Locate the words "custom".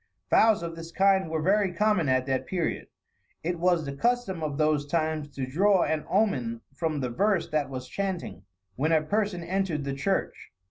3.95-4.41